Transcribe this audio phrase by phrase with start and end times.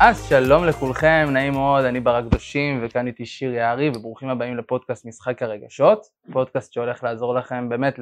[0.00, 5.06] אז שלום לכולכם, נעים מאוד, אני ברק קדושים וכאן איתי שיר יערי וברוכים הבאים לפודקאסט
[5.06, 7.94] משחק הרגשות, פודקאסט שהולך לעזור לכם באמת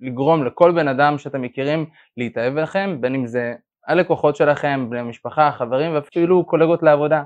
[0.00, 1.86] לגרום לכל בן אדם שאתם מכירים
[2.16, 3.54] להתאהב בכם, בין אם זה
[3.86, 7.22] הלקוחות שלכם, בני משפחה, חברים ואפילו קולגות לעבודה.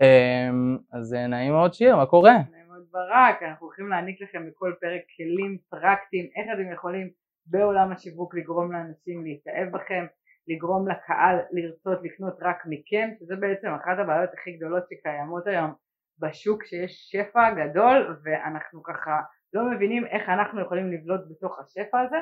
[0.00, 2.32] אמ, אז נעים מאוד שיר, מה קורה?
[2.50, 7.10] נעים מאוד ברק, אנחנו הולכים להעניק לכם בכל פרק כלים פרקטיים, איך אתם יכולים
[7.46, 10.06] בעולם השיווק לגרום לאנשים להתאהב בכם,
[10.50, 15.70] לגרום לקהל לרצות לקנות רק מכם, שזה בעצם אחת הבעיות הכי גדולות שקיימות היום
[16.18, 19.20] בשוק, שיש שפע גדול ואנחנו ככה
[19.52, 22.16] לא מבינים איך אנחנו יכולים לבלוט בתוך השפע הזה,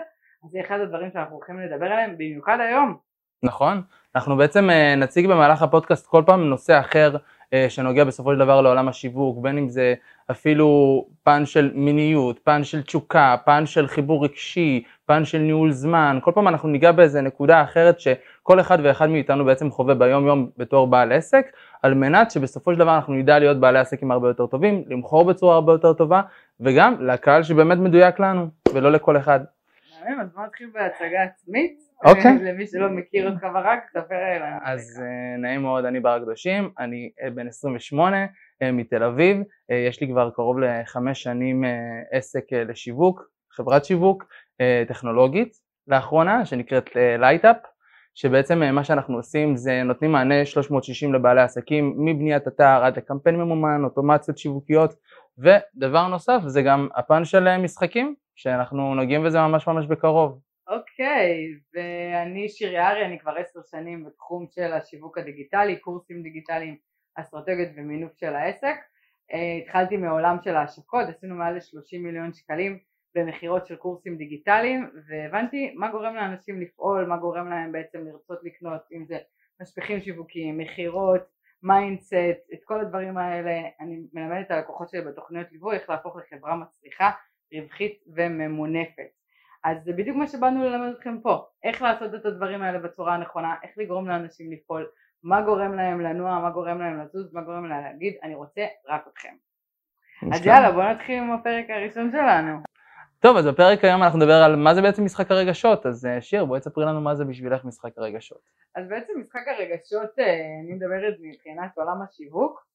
[0.45, 3.08] אז זה אחד הדברים שאנחנו הולכים לדבר עליהם, במיוחד היום.
[3.43, 3.83] נכון,
[4.17, 7.17] אנחנו בעצם אה, נציג במהלך הפודקאסט כל פעם נושא אחר
[7.53, 9.95] אה, שנוגע בסופו של דבר לעולם השיווק, בין אם זה
[10.31, 16.19] אפילו פן של מיניות, פן של תשוקה, פן של חיבור רגשי, פן של ניהול זמן,
[16.23, 20.51] כל פעם אנחנו ניגע באיזה נקודה אחרת שכל אחד ואחד מאיתנו בעצם חווה ביום יום
[20.57, 21.47] בתור בעל עסק,
[21.83, 25.55] על מנת שבסופו של דבר אנחנו נדע להיות בעלי עסקים הרבה יותר טובים, למכור בצורה
[25.55, 26.23] הרבה יותר טובה,
[26.61, 29.41] וגם לקהל שבאמת מדויק לנו, ולא לכל אחד.
[30.21, 31.88] אז בוא נתחיל בהצגה עצמית.
[32.05, 32.39] אוקיי.
[32.43, 34.53] למי שלא מכיר אותך ברק, תספר אליי.
[34.63, 38.27] אז אה, נעים מאוד, אני ברק קדושים, אני אה, בן 28
[38.63, 39.37] אה, מתל אביב,
[39.89, 41.65] יש לי כבר קרוב לחמש שנים
[42.13, 44.25] עסק לשיווק, חברת שיווק
[44.89, 45.53] טכנולוגית
[45.89, 47.57] לאחרונה שנקראת לייטאפ,
[48.15, 53.85] שבעצם מה שאנחנו עושים זה נותנים מענה 360 לבעלי עסקים מבניית אתר עד לקמפיין ממומן,
[53.85, 54.95] אוטומציות שיווקיות
[55.39, 60.48] ודבר נוסף זה גם הפן של משחקים שאנחנו נוגעים בזה ממש ממש בקרוב.
[60.69, 66.77] אוקיי, ואני שיר יערי, אני כבר עשר שנים בתחום של השיווק הדיגיטלי, קורסים דיגיטליים,
[67.15, 68.77] אסטרטגיות ומינוף של העסק.
[69.33, 72.79] אה, התחלתי מעולם של ההשקות, עשינו מעל ל-30 מיליון שקלים
[73.15, 78.81] במכירות של קורסים דיגיטליים והבנתי מה גורם לאנשים לפעול, מה גורם להם בעצם לרצות לקנות,
[78.93, 79.19] אם זה
[79.63, 81.23] משפיכים שיווקיים, מכירות,
[81.63, 82.15] mindset,
[82.55, 87.11] את כל הדברים האלה אני מלמדת את הלקוחות שלי בתוכניות ליווי איך להפוך לחברה מצליחה,
[87.55, 89.09] רווחית וממונפת.
[89.65, 93.55] אז זה בדיוק מה שבאנו ללמד אתכם פה, איך לעשות את הדברים האלה בצורה הנכונה,
[93.63, 94.87] איך לגרום לאנשים לפעול,
[95.23, 99.09] מה גורם להם לנוע, מה גורם להם לזוז, מה גורם להם להגיד אני רוצה רק
[99.13, 99.35] אתכם.
[100.33, 102.59] אז יאללה בוא נתחיל עם הפרק הראשון שלנו.
[103.21, 106.45] טוב אז בפרק היום אנחנו נדבר על מה זה בעצם משחק הרגשות, אז אה, שיר
[106.45, 108.41] בואי תספרי לנו מה זה בשבילך משחק הרגשות.
[108.75, 112.67] אז בעצם משחק הרגשות, אה, אני מדברת מבחינת עולם השיווק,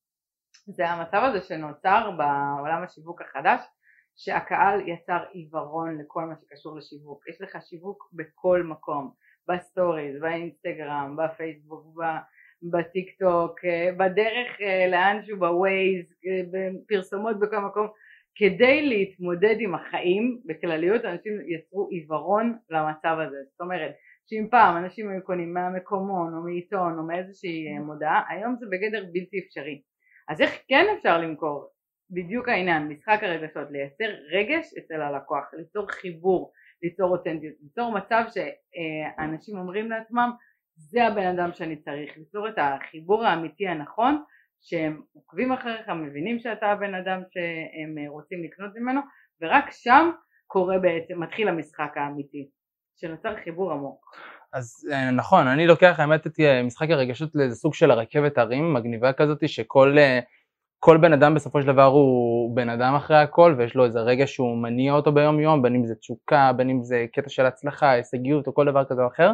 [0.68, 3.62] זה המצב הזה שנוצר בעולם השיווק החדש
[4.16, 7.28] שהקהל יצר עיוורון לכל מה שקשור לשיווק.
[7.30, 9.12] יש לך שיווק בכל מקום,
[9.48, 11.86] ב stories, באינסטגרם, בפייסבוק,
[12.64, 17.88] בטיק טוק, אה, בדרך אה, לאנשהו, בווייז, אה, בפרסומות בכל מקום.
[18.36, 23.38] כדי להתמודד עם החיים בכלליות אנשים יצרו עיוורון למצב הזה.
[23.52, 23.92] זאת אומרת
[24.26, 29.40] שאם פעם אנשים היו קונים מהמקומון או מעיתון או מאיזושהי מודעה, היום זה בגדר בלתי
[29.40, 29.82] אפשרי.
[30.30, 31.70] אז איך כן אפשר למכור
[32.10, 36.52] בדיוק העניין, משחק הרגשות, לייצר רגש אצל הלקוח, ליצור חיבור,
[36.84, 40.32] ליצור אותנטיות, ליצור מצב שאנשים אומרים לעצמם
[40.76, 44.24] זה הבן אדם שאני צריך, ליצור את החיבור האמיתי הנכון
[44.62, 49.02] שהם עוקבים אחריך, מבינים שאתה הבן אדם שהם רוצים לקנות ממנו
[49.42, 50.12] ורק שם
[50.48, 52.50] קורה בעצם, מתחיל המשחק האמיתי,
[52.96, 54.16] שנוצר חיבור עמוק.
[54.54, 58.74] אז אה, נכון, אני לוקח האמת את אה, משחק הרגשות לאיזה סוג של הרכבת הרים
[58.74, 60.20] מגניבה כזאת שכל אה,
[60.86, 64.28] כל בן אדם בסופו של דבר הוא בן אדם אחרי הכל ויש לו איזה רגע
[64.28, 67.90] שהוא מניע אותו ביום יום בין אם זה תשוקה בין אם זה קטע של הצלחה
[67.90, 69.32] הישגיות או כל דבר כזה או אחר.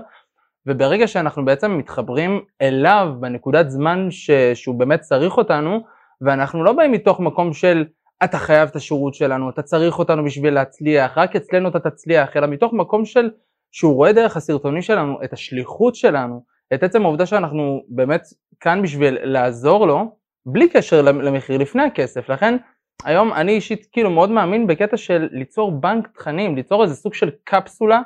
[0.68, 4.32] וברגע שאנחנו בעצם מתחברים אליו בנקודת זמן ש...
[4.32, 5.80] שהוא באמת צריך אותנו
[6.22, 7.86] ואנחנו לא באים מתוך מקום של
[8.24, 12.48] אתה חייב את השירות שלנו אתה צריך אותנו בשביל להצליח רק אצלנו אתה תצליח אלא
[12.48, 13.30] מתוך מקום של
[13.72, 16.44] שהוא רואה דרך הסרטונים שלנו את השליחות שלנו
[16.74, 18.22] את עצם העובדה שאנחנו באמת
[18.60, 22.58] כאן בשביל לעזור לו בלי קשר למחיר לפני הכסף, לכן
[23.04, 27.30] היום אני אישית כאילו מאוד מאמין בקטע של ליצור בנק תכנים, ליצור איזה סוג של
[27.44, 28.02] קפסולה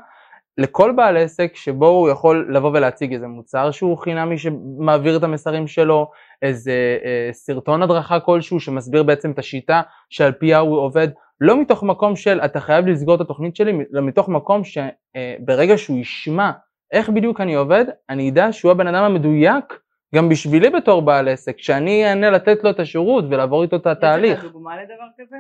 [0.58, 5.68] לכל בעל עסק שבו הוא יכול לבוא ולהציג איזה מוצר שהוא חינמי שמעביר את המסרים
[5.68, 6.12] שלו,
[6.42, 11.08] איזה אה, סרטון הדרכה כלשהו שמסביר בעצם את השיטה שעל פיה הוא עובד,
[11.42, 15.78] לא מתוך מקום של אתה חייב לסגור את התוכנית שלי, אלא מתוך מקום שברגע אה,
[15.78, 16.52] שהוא ישמע
[16.92, 19.80] איך בדיוק אני עובד, אני אדע שהוא הבן אדם המדויק
[20.16, 24.40] גם בשבילי בתור בעל עסק, שאני אענה לתת לו את השירות ולעבור איתו את התהליך.
[24.40, 25.38] יש לך דוגמה לדבר כזה?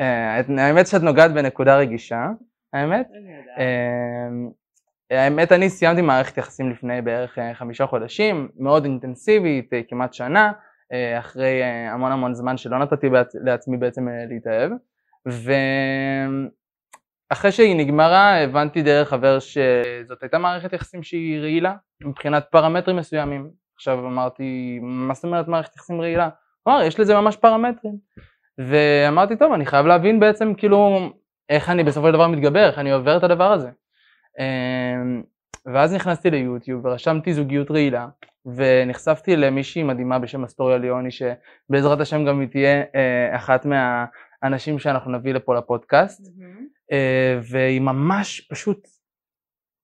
[0.00, 2.26] Uh, האמת שאת נוגעת בנקודה רגישה,
[2.72, 3.06] האמת.
[3.56, 3.60] Uh,
[5.10, 10.52] האמת אני סיימתי מערכת יחסים לפני בערך uh, חמישה חודשים, מאוד אינטנסיבית, כמעט שנה,
[11.18, 13.06] אחרי המון המון זמן שלא נתתי.
[13.44, 14.72] לעצמי בעצם להתאהב.
[17.30, 21.74] ואחרי שהיא נגמרה הבנתי דרך חבר שזאת הייתה מערכת יחסים שהיא רעילה
[22.04, 23.65] מבחינת פרמטרים מסוימים.
[23.76, 26.28] עכשיו אמרתי, מה זאת אומרת מערכת יחסים רעילה?
[26.62, 27.96] הוא אמר, יש לזה ממש פרמטרים.
[28.58, 31.10] ואמרתי, טוב, אני חייב להבין בעצם כאילו
[31.48, 33.70] איך אני בסופו של דבר מתגבר, איך אני עובר את הדבר הזה.
[34.38, 35.22] אמ,
[35.66, 38.08] ואז נכנסתי ליוטיוב ורשמתי זוגיות רעילה,
[38.46, 45.12] ונחשפתי למישהי מדהימה בשם אסטוריה ליוני, שבעזרת השם גם היא תהיה אה, אחת מהאנשים שאנחנו
[45.12, 46.94] נביא לפה לפודקאסט, mm-hmm.
[47.42, 48.88] והיא ממש פשוט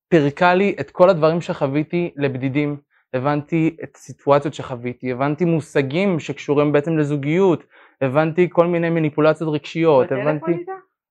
[0.09, 2.77] פירקה לי את כל הדברים שחוויתי לבדידים.
[3.15, 7.65] הבנתי את הסיטואציות שחוויתי, הבנתי מושגים שקשורים בעצם לזוגיות,
[8.01, 10.53] הבנתי כל מיני מניפולציות רגשיות, הבנתי...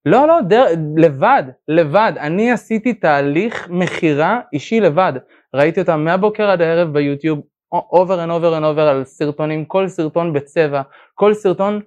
[0.05, 0.65] לא, לא, דר...
[0.97, 2.13] לבד, לבד.
[2.19, 5.13] אני עשיתי תהליך מכירה אישי לבד.
[5.53, 7.39] ראיתי אותה מהבוקר עד הערב ביוטיוב,
[7.75, 10.81] over and over and over על סרטונים, כל סרטון בצבע,
[11.13, 11.81] כל סרטון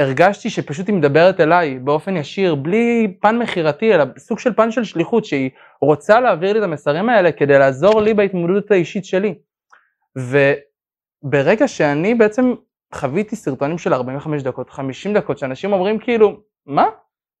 [0.00, 4.84] הרגשתי שפשוט היא מדברת אליי באופן ישיר, בלי פן מכירתי, אלא סוג של פן של
[4.84, 5.50] שליחות, שהיא
[5.80, 9.34] רוצה להעביר לי את המסרים האלה כדי לעזור לי בהתמודדות האישית שלי.
[10.16, 12.54] וברגע שאני בעצם
[12.94, 16.86] חוויתי סרטונים של 45 דקות, 50 דקות, שאנשים אומרים כאילו, מה?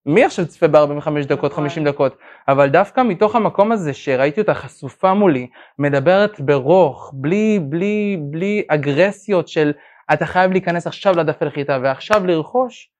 [0.06, 1.92] מי עכשיו צפה ב-45 דקות, 50 נכון.
[1.92, 2.16] דקות?
[2.48, 5.46] אבל דווקא מתוך המקום הזה שראיתי אותה חשופה מולי,
[5.78, 9.72] מדברת ברוך, בלי, בלי, בלי אגרסיות של
[10.12, 12.92] אתה חייב להיכנס עכשיו לדף הלחיטה ועכשיו לרכוש,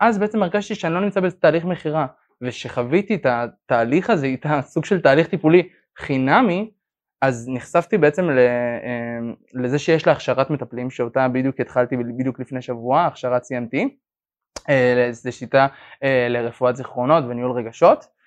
[0.00, 2.06] אז בעצם הרגשתי שאני לא נמצא בתהליך מכירה.
[2.42, 5.68] וכשחוויתי את התהליך הזה, את הסוג של תהליך טיפולי
[5.98, 6.70] חינמי,
[7.22, 9.18] אז נחשפתי בעצם אה,
[9.54, 13.78] לזה שיש לה הכשרת מטפלים, שאותה בדיוק התחלתי בדיוק לפני שבוע, הכשרת CMT,
[14.68, 15.66] אה, זו שיטה
[16.02, 18.18] אה, לרפואת זיכרונות וניהול רגשות,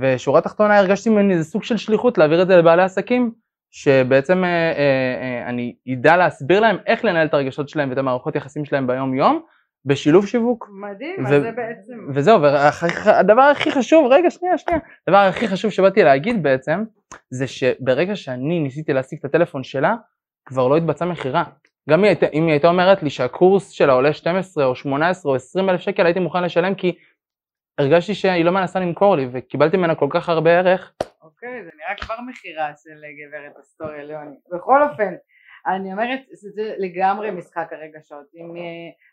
[0.00, 3.32] ושורה תחתונה הרגשתי ממני איזה סוג של שליחות להעביר את זה לבעלי עסקים,
[3.70, 4.44] שבעצם
[5.46, 9.42] אני אדע להסביר להם איך לנהל את הרגשות שלהם ואת המערכות יחסים שלהם ביום יום,
[9.84, 10.68] בשילוב שיווק.
[10.72, 12.08] מדהים, ו- אז זה בעצם.
[12.14, 16.84] וזהו, והדבר הכי חשוב, רגע שנייה שנייה, הדבר הכי חשוב שבאתי להגיד בעצם,
[17.30, 19.94] זה שברגע שאני ניסיתי להשיג את הטלפון שלה,
[20.44, 21.44] כבר לא התבצעה מכירה.
[21.90, 25.80] גם אם היא הייתה אומרת לי שהקורס שלה עולה 12 או 18 או 20 אלף
[25.80, 26.94] שקל, הייתי מוכן לשלם כי
[27.78, 30.92] הרגשתי שהיא לא מנסה למכור לי וקיבלתי ממנה כל כך הרבה ערך.
[31.42, 34.36] אוקיי, זה נראה כבר מכירה של גברת אסטוריה ליוני.
[34.52, 35.14] בכל אופן,
[35.66, 38.60] אני אומרת, זה לגמרי משחק הרגשות, עם uh,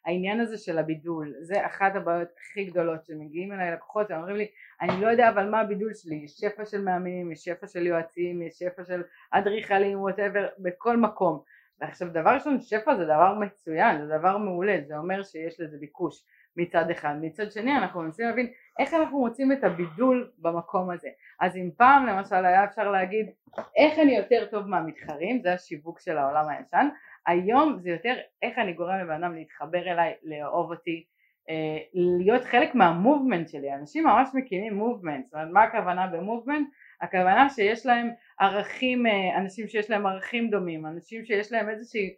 [0.06, 4.48] העניין הזה של הבידול, זה אחת הבעיות הכי גדולות שמגיעים אליי לקוחות ואומרים לי,
[4.81, 8.42] אני לא יודע אבל מה הבידול שלי, יש שפע של מאמנים, יש שפע של יועצים,
[8.42, 11.42] יש שפע של אדריכלים, whatever, בכל מקום.
[11.81, 16.24] עכשיו דבר ראשון, שפע זה דבר מצוין, זה דבר מעולה, זה אומר שיש לזה ביקוש
[16.57, 18.48] מצד אחד, מצד שני אנחנו מנסים להבין
[18.80, 21.10] איך אנחנו מוצאים את הבידול במקום הזה.
[21.40, 23.30] אז אם פעם למשל היה אפשר להגיד
[23.78, 26.88] איך אני יותר טוב מהמתחרים, זה השיווק של העולם הישן,
[27.28, 31.06] היום זה יותר איך אני גורם לבן אדם להתחבר אליי, לאהוב אותי,
[31.50, 36.68] אה, להיות חלק מהמובמנט שלי, אנשים ממש מקימים מובמנט, זאת אומרת מה הכוונה במובמנט?
[37.02, 38.10] הכוונה שיש להם
[38.40, 42.13] ערכים, אה, אנשים שיש להם ערכים דומים, אנשים שיש להם איזושהי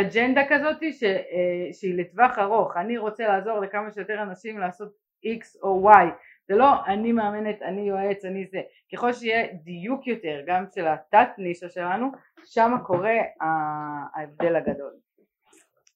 [0.00, 4.92] אג'נדה כזאת ש, אה, שהיא לטווח ארוך, אני רוצה לעזור לכמה שיותר אנשים לעשות
[5.26, 6.06] X או Y,
[6.48, 8.60] זה לא אני מאמנת, אני יועץ, אני זה,
[8.92, 12.10] ככל שיהיה דיוק יותר גם של התת נישה שלנו,
[12.44, 14.92] שם קורה ההבדל הגדול.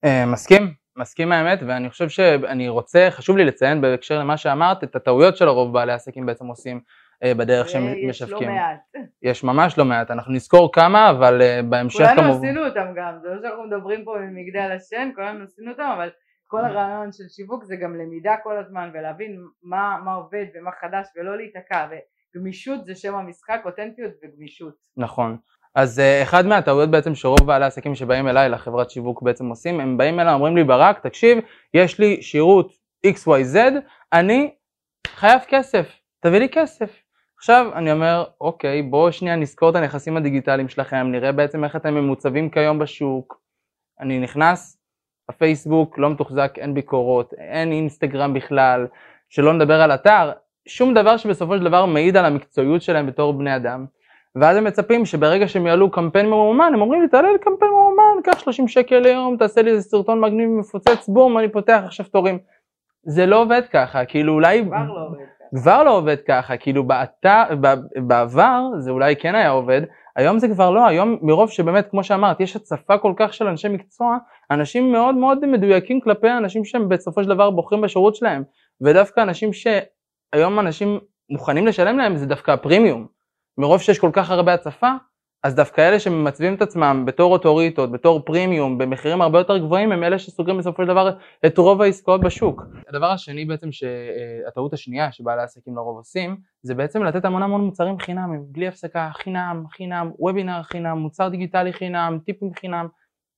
[0.04, 4.96] אה, מסכים, מסכים האמת ואני חושב שאני רוצה, חשוב לי לציין בהקשר למה שאמרת, את
[4.96, 6.80] הטעויות של הרוב בעלי עסקים בעצם עושים
[7.24, 8.36] בדרך שהם משווקים.
[8.36, 9.04] יש לא מעט.
[9.22, 12.16] יש ממש לא מעט, אנחנו נזכור כמה, אבל אה, בהמשך כמובן...
[12.16, 16.10] כולנו עשינו אותם גם, זה לא שאנחנו מדברים פה ממגדל השן, כולנו עשינו אותם, אבל
[16.46, 21.06] כל הרעיון של שיווק זה גם למידה כל הזמן ולהבין מה, מה עובד ומה חדש
[21.16, 21.86] ולא להיתקע
[22.36, 24.74] וגמישות זה שם המשחק, אותנטיות וגמישות.
[24.96, 25.36] נכון.
[25.74, 29.96] אז uh, אחד מהטעויות בעצם שרוב בעלי העסקים שבאים אליי לחברת שיווק בעצם עושים, הם
[29.96, 31.38] באים אליי אומרים לי ברק תקשיב
[31.74, 32.72] יש לי שירות
[33.06, 33.58] XYZ
[34.12, 34.54] אני
[35.06, 37.09] חייב כסף תביא לי כסף.
[37.40, 41.94] עכשיו אני אומר אוקיי בואו שנייה נזכור את הנכסים הדיגיטליים שלכם נראה בעצם איך אתם
[41.94, 43.40] ממוצבים כיום בשוק
[44.00, 44.78] אני נכנס
[45.28, 48.86] הפייסבוק לא מתוחזק, אין ביקורות, אין אינסטגרם בכלל,
[49.28, 50.32] שלא נדבר על אתר,
[50.68, 53.86] שום דבר שבסופו של דבר מעיד על המקצועיות שלהם בתור בני אדם.
[54.34, 57.70] ואז הם מצפים שברגע שהם יעלו קמפיין ממומן, הם אומרים לי תעלה לי קמפיין
[58.24, 62.38] קח 30 שקל ליום, תעשה לי איזה סרטון מגניב מפוצץ, בום, אני פותח עכשיו תורים.
[63.02, 64.64] זה לא עובד ככה, כאילו אולי...
[64.64, 65.29] כבר לא עובד.
[65.56, 67.42] כבר לא עובד ככה, כאילו באתר,
[68.06, 69.82] בעבר זה אולי כן היה עובד,
[70.16, 73.68] היום זה כבר לא, היום מרוב שבאמת כמו שאמרת יש הצפה כל כך של אנשי
[73.68, 74.16] מקצוע,
[74.50, 78.42] אנשים מאוד מאוד מדויקים כלפי האנשים שהם בסופו של דבר בוחרים בשירות שלהם
[78.80, 80.98] ודווקא אנשים שהיום אנשים
[81.30, 83.06] מוכנים לשלם להם זה דווקא הפרימיום,
[83.58, 84.90] מרוב שיש כל כך הרבה הצפה
[85.42, 90.04] אז דווקא אלה שממצבים את עצמם בתור אוטוריטות, בתור פרימיום, במחירים הרבה יותר גבוהים, הם
[90.04, 91.10] אלה שסוגרים בסופו של דבר
[91.46, 92.62] את רוב העסקאות בשוק.
[92.88, 93.68] הדבר השני בעצם,
[94.48, 99.10] הטעות השנייה שבעלי העסקים לרוב עושים, זה בעצם לתת המון המון מוצרים חינמים, בלי הפסקה,
[99.12, 102.88] חינם, חינם, וובינר חינם, מוצר דיגיטלי חינם, טיפים חינם.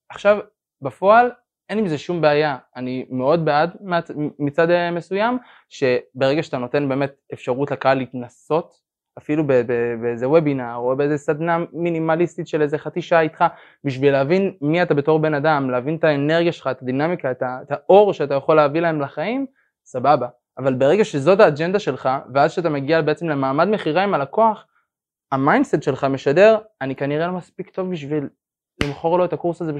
[0.08, 0.38] עכשיו,
[0.82, 1.30] בפועל
[1.68, 3.76] אין עם זה שום בעיה, אני מאוד בעד
[4.38, 8.81] מצד מסוים, שברגע שאתה נותן באמת אפשרות לקהל להתנסות
[9.18, 9.46] אפילו
[10.00, 13.44] באיזה וובינר או באיזה סדנה מינימליסטית של איזה חצי שעה איתך
[13.84, 18.12] בשביל להבין מי אתה בתור בן אדם, להבין את האנרגיה שלך, את הדינמיקה, את, האור
[18.12, 19.46] שאתה יכול להביא להם לחיים,
[19.84, 20.28] סבבה.
[20.58, 24.66] אבל ברגע שזאת האג'נדה שלך ואז שאתה מגיע בעצם למעמד מכירה עם הלקוח,
[25.32, 28.28] ה mindset שלך משדר, אני כנראה לא מספיק טוב בשביל
[28.82, 29.72] למכור לו את הקורס הזה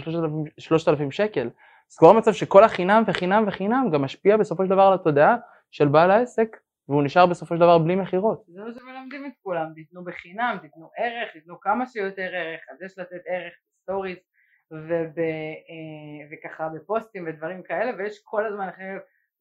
[0.57, 1.51] בשלושת אלפים שקל.
[1.93, 5.37] אז כבר מצב שכל החינם וחינם וחינם גם משפיע בסופו של דבר על התודעה
[5.71, 6.57] של בעל העסק
[6.89, 8.45] והוא נשאר בסופו של דבר בלי מכירות.
[8.49, 12.99] זה מה שמלמדים את כולם, תיתנו בחינם, תיתנו ערך, תיתנו כמה שיותר ערך, אז יש
[12.99, 14.19] לתת ערך בסטוריז
[14.73, 18.87] וב, אה, וככה בפוסטים ודברים כאלה, ויש כל הזמן אחרי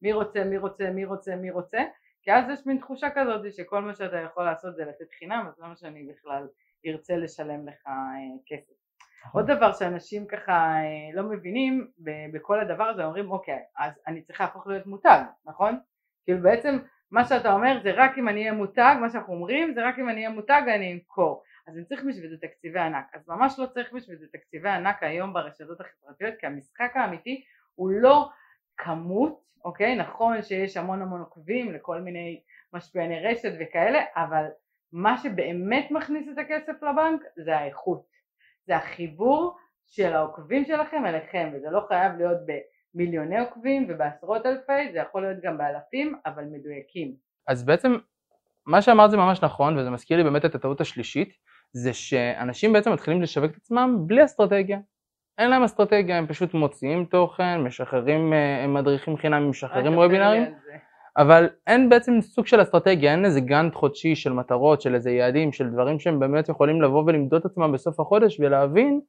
[0.02, 1.78] מי רוצה, מי רוצה, מי רוצה, מי רוצה,
[2.22, 5.60] כי אז יש מין תחושה כזאת שכל מה שאתה יכול לעשות זה לתת חינם, אז
[5.60, 6.48] למה שאני בכלל
[6.86, 7.92] ארצה לשלם לך אה,
[8.46, 8.72] כסף.
[9.26, 9.40] נכון.
[9.40, 11.90] עוד דבר שאנשים ככה אה, לא מבינים
[12.32, 15.78] בכל הדבר הזה, אומרים אוקיי, אז אני צריך להפוך להיות מותג, נכון?
[16.24, 16.78] כאילו בעצם
[17.12, 20.08] מה שאתה אומר זה רק אם אני אהיה מותג, מה שאנחנו אומרים זה רק אם
[20.08, 21.42] אני אהיה מותג אני אמכור.
[21.66, 23.06] אז אני צריך בשביל זה תקציבי ענק.
[23.14, 27.90] אז ממש לא צריך בשביל זה תקציבי ענק היום ברשתות החברתיות, כי המשחק האמיתי הוא
[27.90, 28.28] לא
[28.76, 29.96] כמות, אוקיי?
[29.96, 32.40] נכון שיש המון המון עוקבים לכל מיני
[32.72, 34.44] משפיעני רשת וכאלה, אבל
[34.92, 38.06] מה שבאמת מכניס את הכסף לבנק זה האיכות.
[38.66, 42.52] זה החיבור של העוקבים שלכם אליכם, וזה לא חייב להיות ב...
[42.94, 47.14] מיליוני עוקבים ובעשרות אלפי, זה יכול להיות גם באלפים, אבל מדויקים.
[47.48, 47.96] אז בעצם
[48.66, 51.32] מה שאמרת זה ממש נכון, וזה מזכיר לי באמת את הטעות השלישית,
[51.72, 54.78] זה שאנשים בעצם מתחילים לשווק את עצמם בלי אסטרטגיה.
[55.38, 60.54] אין להם אסטרטגיה, הם פשוט מוציאים תוכן, משחררים, אה, מדריכים חינם, משחררים וובינארים,
[61.16, 65.52] אבל אין בעצם סוג של אסטרטגיה, אין איזה גאנט חודשי של מטרות, של איזה יעדים,
[65.52, 69.00] של דברים שהם באמת יכולים לבוא ולמדוד את עצמם בסוף החודש ולהבין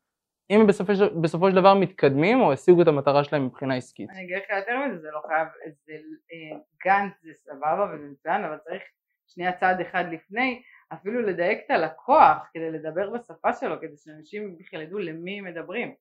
[0.50, 4.10] אם הם בסופו בסופו של דבר מתקדמים או השיגו את המטרה שלהם מבחינה עסקית.
[4.10, 5.48] אני אגיד לך יותר מזה, זה לא חייב,
[5.86, 8.82] זה אה, גאנט זה סבבה וזה מצוין, אבל צריך
[9.28, 10.62] שנייה צעד אחד לפני,
[10.94, 15.94] אפילו לדייק את הלקוח כדי לדבר בשפה שלו, כדי שאנשים בכלל ידעו למי מדברים.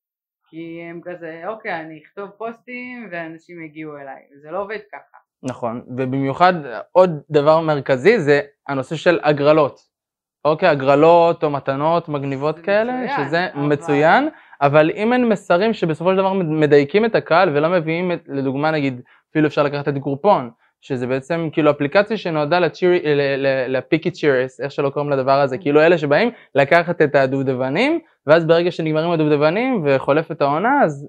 [0.49, 5.17] כי הם כזה, אוקיי, אני אכתוב פוסטים ואנשים יגיעו אליי, זה לא עובד ככה.
[5.43, 6.55] נכון, ובמיוחד
[6.93, 9.92] עוד דבר מרכזי זה הנושא של הגרלות.
[10.45, 13.63] אוקיי, הגרלות או מתנות מגניבות כאלה, מצוין, שזה אבל...
[13.63, 14.29] מצוין,
[14.63, 19.01] אבל אם אין מסרים שבסופו של דבר מדייקים את הקהל ולא מביאים, את, לדוגמה נגיד,
[19.31, 22.59] אפילו אפשר לקחת את גרופון, שזה בעצם כאילו אפליקציה שנועדה
[23.69, 28.71] לפיקי צ'ירס, איך שלא קוראים לדבר הזה, כאילו אלה שבאים לקחת את הדובדבנים, ואז ברגע
[28.71, 31.09] שנגמרים הדובדבנים וחולפת העונה, אז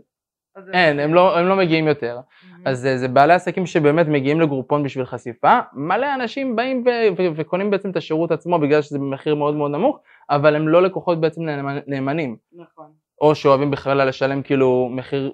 [0.73, 2.19] אין, הם לא, הם לא מגיעים יותר.
[2.65, 7.35] אז זה, זה בעלי עסקים שבאמת מגיעים לגרופון בשביל חשיפה, מלא אנשים באים ו- ו-
[7.35, 11.21] וקונים בעצם את השירות עצמו בגלל שזה במחיר מאוד מאוד נמוך, אבל הם לא לקוחות
[11.21, 11.41] בעצם
[11.87, 12.37] נאמנים.
[12.53, 12.91] נכון.
[13.21, 15.33] או שאוהבים בכלל לשלם כאילו מחיר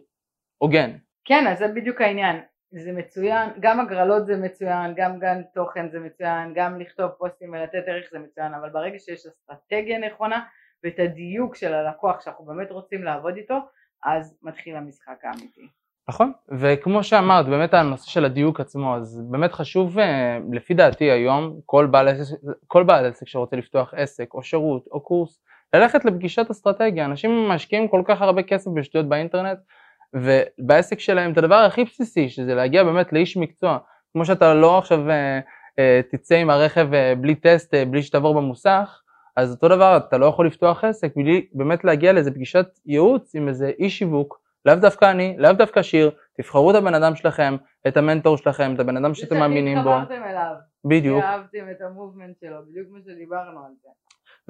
[0.58, 0.92] הוגן.
[1.26, 2.40] כן, אז זה בדיוק העניין.
[2.72, 7.84] זה מצוין, גם הגרלות זה מצוין, גם גן תוכן זה מצוין, גם לכתוב פוסטים ולתת
[7.88, 10.42] ערך זה מצוין, אבל ברגע שיש אסטרטגיה נכונה
[10.84, 13.58] ואת הדיוק של הלקוח שאנחנו באמת רוצים לעבוד איתו,
[14.06, 15.68] אז מתחיל המשחק האמיתי.
[16.10, 21.60] נכון, וכמו שאמרת, באמת הנושא של הדיוק עצמו, אז באמת חשוב, אה, לפי דעתי היום,
[21.66, 22.36] כל בעל, עסק,
[22.68, 25.42] כל בעל עסק שרוצה לפתוח עסק או שירות או קורס,
[25.74, 29.58] ללכת לפגישת אסטרטגיה, אנשים משקיעים כל כך הרבה כסף בשטויות באינטרנט,
[30.14, 33.78] ובעסק שלהם את הדבר הכי בסיסי, שזה להגיע באמת לאיש מקצוע,
[34.14, 35.40] כמו שאתה לא עכשיו אה,
[35.80, 36.88] אה, תצא עם הרכב
[37.22, 39.02] בלי טסט, בלי שתעבור במוסך,
[39.40, 43.48] אז אותו דבר, אתה לא יכול לפתוח עסק בלי באמת להגיע לאיזה פגישת ייעוץ עם
[43.48, 47.56] איזה איש שיווק, לאו דווקא אני, לאו דווקא שיר, תבחרו את הבן אדם שלכם,
[47.88, 49.90] את המנטור שלכם, את הבן אדם שאתם מאמינים בו.
[50.86, 51.24] בדיוק.
[51.24, 53.90] ואהבתם את המובמנט שלו, בדיוק כמו שדיברנו על זה.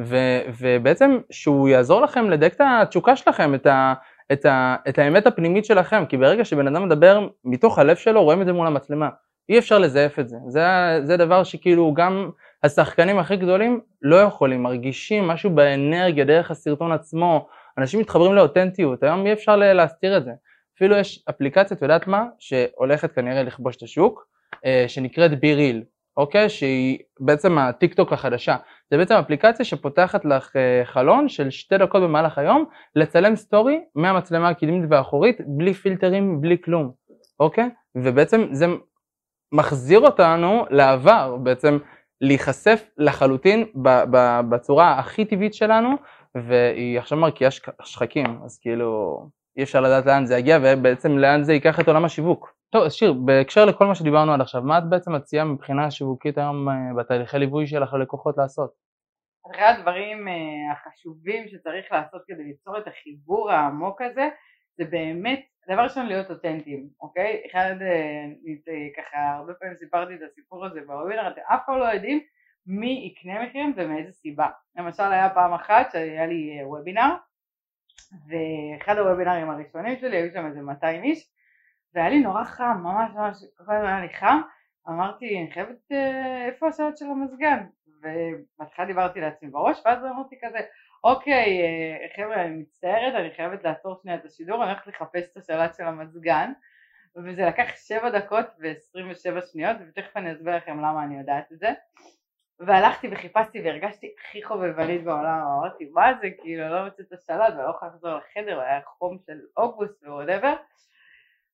[0.02, 3.94] ו- ובעצם שהוא יעזור לכם לדייק את התשוקה שלכם, את, ה-
[4.32, 8.42] את, ה- את האמת הפנימית שלכם, כי ברגע שבן אדם מדבר מתוך הלב שלו, רואים
[8.42, 9.10] את זה מול המצלמה.
[9.50, 10.38] אי אפשר לזייף את זה.
[10.48, 10.62] זה,
[11.04, 12.30] זה דבר שכאילו גם
[12.64, 17.48] השחקנים הכי גדולים לא יכולים, מרגישים משהו באנרגיה דרך הסרטון עצמו,
[17.78, 20.32] אנשים מתחברים לאותנטיות, היום אי אפשר להסתיר את זה.
[20.76, 24.28] אפילו יש אפליקציה, את יודעת מה, שהולכת כנראה לכבוש את השוק,
[24.66, 25.84] אה, שנקראת בי ריל,
[26.18, 26.50] אוקיי?
[26.50, 28.56] שהיא בעצם הטיק טוק החדשה.
[28.92, 34.50] זה בעצם אפליקציה שפותחת לך אה, חלון של שתי דקות במהלך היום, לצלם סטורי מהמצלמה
[34.50, 36.92] הקדמית והאחורית, בלי פילטרים, בלי כלום,
[37.40, 37.70] אוקיי?
[37.96, 38.66] ובעצם זה
[39.52, 41.78] מחזיר אותנו לעבר, בעצם
[42.22, 43.66] להיחשף לחלוטין
[44.50, 45.90] בצורה הכי טבעית שלנו
[46.36, 47.52] והיא עכשיו מרקיעה
[47.84, 49.20] שחקים, אז כאילו
[49.58, 52.54] אי אפשר לדעת לאן זה יגיע ובעצם לאן זה ייקח את עולם השיווק.
[52.70, 56.38] טוב, אז שיר, בהקשר לכל מה שדיברנו עד עכשיו, מה את בעצם מציעה מבחינה שיווקית
[56.38, 58.72] היום אה, בתהליכי ליווי שלך ללקוחות לעשות?
[59.56, 60.34] אחד הדברים אה,
[60.72, 64.30] החשובים שצריך לעשות כדי ליצור את החיבור העמוק הזה
[64.78, 67.44] זה באמת, דבר ראשון להיות אותנטיים, אוקיי?
[67.52, 68.26] אחד, אה,
[68.68, 72.20] אה, ככה הרבה פעמים סיפרתי את הסיפור הזה בוובינר, אתם אף פעם לא יודעים
[72.66, 74.48] מי יקנה מכם ומאיזה סיבה.
[74.76, 77.16] למשל היה פעם אחת שהיה לי אה, וובינר
[78.28, 81.30] ואחד הוובינרים הראשונים שלי היו שם איזה 200 איש
[81.94, 84.42] והיה לי נורא חם, ממש ממש, כל הזמן היה לי חם
[84.90, 85.92] אמרתי אני חייבת,
[86.48, 87.66] איפה השעות של המזגן?
[88.02, 90.60] ובהתחלה דיברתי לעצמי בראש ואז אמרתי כזה
[91.04, 95.38] אוקיי אה, חבר'ה אני מצטערת אני חייבת לעצור שנייה את השידור אני הולכת לחפש את
[95.38, 96.52] השלט של המזגן
[97.16, 101.70] וזה לקח 7 דקות ו-27 שניות ותכף אני אסביר לכם למה אני יודעת את זה.
[102.60, 107.70] והלכתי וחיפשתי והרגשתי הכי חובבנית בעולם אמרתי מה זה כאילו לא מוצאת את השלט ולא
[107.70, 110.56] יכולה לחזור לחדר והיה חום של אוגוסט ווואטאבר.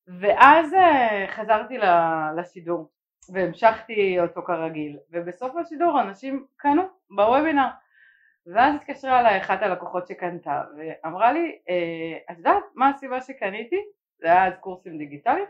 [0.07, 1.77] ואז אה, חזרתי
[2.37, 2.89] לשידור
[3.33, 7.67] והמשכתי אותו כרגיל ובסוף השידור אנשים קנו בוובינר
[8.47, 13.79] ואז התקשרה אליי אחת הלקוחות שקנתה ואמרה לי "אה, את יודעת מה הסיבה שקניתי?
[14.19, 15.45] זה היה אז קורסים דיגיטליים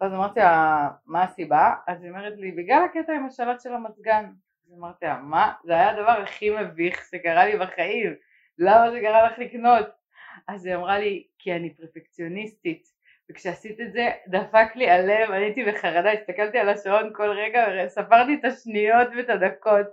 [0.00, 1.74] ואז אמרתי לה מה הסיבה?
[1.86, 4.24] אז היא אומרת לי בגלל הקטע עם השלט של המזגן
[4.66, 5.52] אז אמרתי לה מה?
[5.64, 8.14] זה היה הדבר הכי מביך שקרה לי בחיים
[8.58, 9.86] למה זה קרה לך לקנות?
[10.48, 12.98] אז היא אמרה לי כי אני פרפקציוניסטית
[13.30, 18.34] וכשעשית את זה דפק לי הלב, אני הייתי בחרדה, הסתכלתי על השעון כל רגע וספרתי
[18.34, 19.86] את השניות ואת הדקות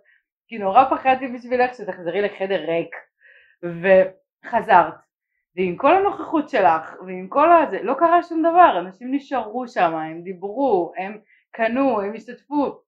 [0.47, 2.95] כי נורא פחדתי בשבילך שתחזרי לחדר ריק.
[3.63, 4.93] וחזרת.
[5.55, 10.21] ועם כל הנוכחות שלך ועם כל הזה לא קרה שום דבר, אנשים נשארו שם, הם
[10.21, 11.17] דיברו, הם
[11.51, 12.79] קנו, הם השתתפו.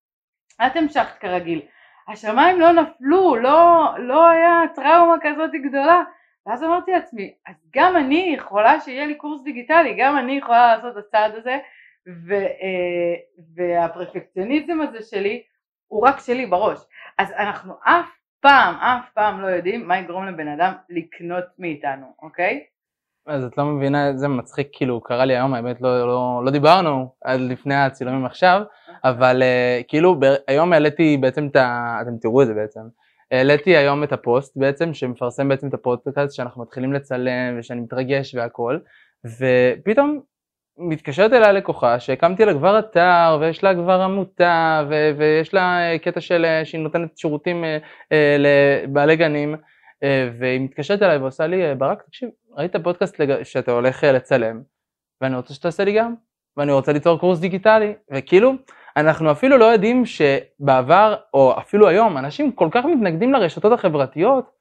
[0.66, 1.62] את המשכת כרגיל.
[2.08, 6.04] השמיים לא נפלו, לא, לא היה טראומה כזאת גדולה.
[6.46, 10.98] ואז אמרתי לעצמי, אז גם אני יכולה שיהיה לי קורס דיגיטלי, גם אני יכולה לעשות
[10.98, 11.58] את הצעד הזה.
[12.28, 13.16] ו, אה,
[13.56, 15.44] והפרפקציוניזם הזה שלי
[15.88, 16.80] הוא רק שלי בראש.
[17.18, 18.10] אז אנחנו אף
[18.42, 22.64] פעם, אף פעם לא יודעים מה יגרום לבן אדם לקנות מאיתנו, אוקיי?
[23.28, 27.14] אז את לא מבינה איזה מצחיק כאילו קרה לי היום האמת לא, לא, לא דיברנו
[27.24, 28.62] עד לפני הצילומים עכשיו
[29.04, 31.98] אבל uh, כאילו ב- היום העליתי בעצם את ה...
[32.02, 32.80] אתם תראו את זה בעצם
[33.32, 38.78] העליתי היום את הפוסט בעצם שמפרסם בעצם את הפודקאסט שאנחנו מתחילים לצלם ושאני מתרגש והכל
[39.26, 40.22] ופתאום
[40.78, 45.98] מתקשרת אליי לקוחה שהקמתי לה כבר אתר ויש לה כבר עמותה ו- ויש לה אה,
[46.00, 47.78] קטע של אה, שהיא נותנת שירותים אה,
[48.12, 49.56] אה, לבעלי גנים
[50.04, 53.44] אה, והיא מתקשרת אליי ועושה לי ברק תקשיב ראית פודקאסט לג...
[53.44, 54.62] שאתה הולך לצלם
[55.22, 56.14] ואני רוצה שתעשה לי גם
[56.58, 57.94] ואני רוצה ליצור קורס דיגיטלי.
[58.12, 58.54] וכאילו
[58.98, 64.52] אנחנו אפילו לא יודעים שבעבר או אפילו היום אנשים כל כך מתנגדים לרשתות החברתיות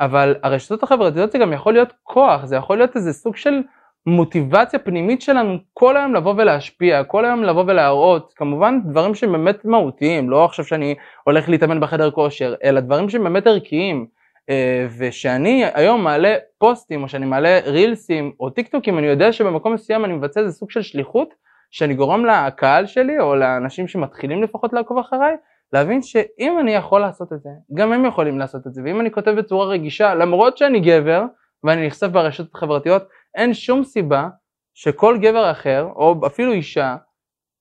[0.00, 3.62] אבל הרשתות החברתיות זה גם יכול להיות כוח זה יכול להיות איזה סוג של
[4.06, 9.64] מוטיבציה פנימית שלנו כל היום לבוא ולהשפיע כל היום לבוא ולהראות כמובן דברים שהם באמת
[9.64, 14.06] מהותיים לא עכשיו שאני הולך להתאמן בחדר כושר אלא דברים שהם באמת ערכיים
[14.50, 19.74] אה, ושאני היום מעלה פוסטים או שאני מעלה רילסים או טיק טוקים אני יודע שבמקום
[19.74, 21.34] מסוים אני מבצע איזה סוג של שליחות
[21.70, 25.34] שאני גורם לקהל שלי או לאנשים שמתחילים לפחות לעקוב אחריי
[25.72, 29.10] להבין שאם אני יכול לעשות את זה גם הם יכולים לעשות את זה ואם אני
[29.10, 31.24] כותב בצורה רגישה למרות שאני גבר
[31.64, 33.02] ואני נחשף ברשתות החברתיות
[33.34, 34.28] אין שום סיבה
[34.74, 36.96] שכל גבר אחר או אפילו אישה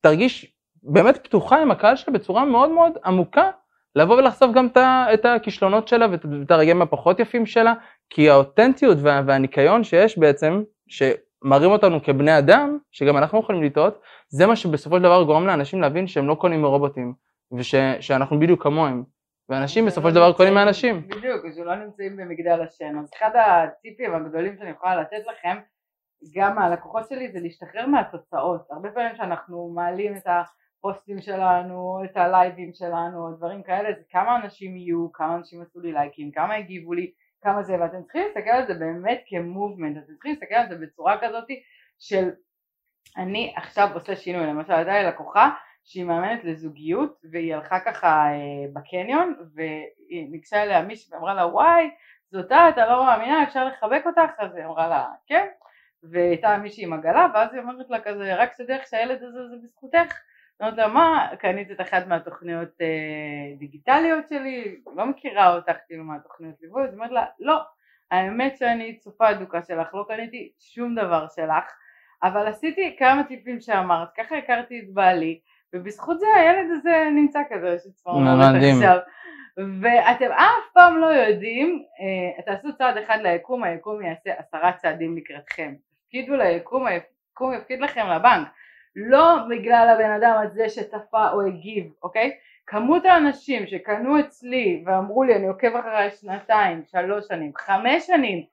[0.02, 0.54] תרגיש
[0.84, 3.50] באמת פתוחה עם הקהל שלה בצורה מאוד מאוד עמוקה
[3.96, 4.68] לבוא ולחשוף גם
[5.14, 7.74] את הכישלונות שלה ואת הרגעים הפחות יפים שלה
[8.10, 14.48] כי האותנטיות וה, והניקיון שיש בעצם שמראים אותנו כבני אדם שגם אנחנו יכולים לטעות זה
[14.48, 17.14] מה שבסופו של דבר גורם לאנשים להבין שהם לא קונים מרובוטים
[17.58, 19.04] ושאנחנו בדיוק כמוהם
[19.52, 21.08] ואנשים בסופו של דבר קונים מאנשים.
[21.08, 23.00] בדיוק, שלא נמצאים במגדל השן.
[23.00, 25.58] אז אחד הטיפים הגדולים שאני יכולה לתת לכם
[26.36, 28.62] גם מהלקוחות שלי זה להשתחרר מהתוצאות.
[28.72, 34.78] הרבה פעמים שאנחנו מעלים את הפוסטים שלנו, את הלייבים שלנו, דברים כאלה, זה כמה אנשים
[34.78, 37.12] יהיו, כמה אנשים עשו לי לייקים, כמה הגיבו לי,
[37.42, 41.18] כמה זה, ואתם צריכים להסתכל על זה באמת כמובמנט, אתם צריכים להסתכל על זה בצורה
[41.22, 41.48] כזאת
[42.00, 42.30] של
[43.18, 45.50] אני עכשיו עושה שינוי, למשל הייתה לי לקוחה
[45.84, 51.90] שהיא מאמנת לזוגיות והיא הלכה ככה אה, בקניון והיא ניגשה אליה מישהי ואמרה לה וואי
[52.32, 54.32] זאתה אתה לא מאמינה אפשר לחבק אותך?
[54.38, 55.48] אז היא אמרה לה כן.
[56.04, 60.20] והייתה מישהי עם עגלה ואז היא אומרת לה כזה רק שתדעי שהילד הזה זה בזכותך.
[60.60, 64.82] אומרת לה מה קנית את אחת מהתוכניות אה, דיגיטליות שלי?
[64.96, 66.84] לא מכירה אותך כאילו מהתוכניות ליווי?
[66.84, 67.62] אז אומרת לה לא.
[68.12, 71.74] האמת שאני צופה אדוקה שלך לא קניתי שום דבר שלך
[72.24, 75.40] אבל עשיתי כמה טיפים שאמרת ככה הכרתי את בעלי
[75.74, 78.76] ובזכות זה הילד הזה נמצא כזה שצפון מדהים.
[78.76, 78.98] עכשיו
[79.58, 85.74] ואתם אף פעם לא יודעים, אה, תעשו צעד אחד ליקום, היקום יעשה עשרה צעדים לקראתכם.
[86.04, 88.48] תפקידו ליקום, היקום יפקיד לכם לבנק.
[88.96, 92.32] לא בגלל הבן אדם הזה שצפה או הגיב, אוקיי?
[92.68, 98.44] כמות האנשים שקנו אצלי ואמרו לי אני עוקב אחרי שנתיים, שלוש שנים, חמש שנים,